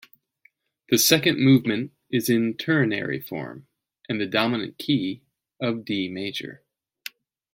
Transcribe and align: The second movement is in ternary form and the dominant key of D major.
The 0.89 0.97
second 0.97 1.37
movement 1.37 1.91
is 2.09 2.27
in 2.27 2.55
ternary 2.57 3.19
form 3.23 3.67
and 4.09 4.19
the 4.19 4.25
dominant 4.25 4.79
key 4.79 5.21
of 5.59 5.85
D 5.85 6.09
major. 6.09 6.63